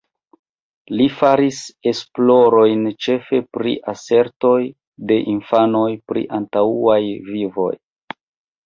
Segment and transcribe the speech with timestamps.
[1.01, 1.59] Li faris
[1.91, 4.57] esplorojn ĉefe pri asertoj
[5.13, 7.01] de infanoj pri antaŭaj
[7.33, 7.73] vivoj.